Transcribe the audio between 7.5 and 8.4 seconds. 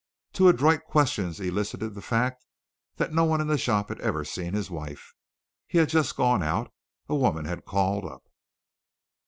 called up.